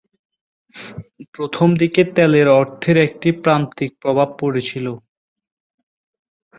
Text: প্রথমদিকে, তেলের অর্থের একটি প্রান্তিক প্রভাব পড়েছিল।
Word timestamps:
প্রথমদিকে, 1.35 2.01
তেলের 2.15 2.47
অর্থের 2.59 2.97
একটি 2.97 3.29
প্রান্তিক 3.43 3.91
প্রভাব 4.01 4.29
পড়েছিল। 4.39 4.85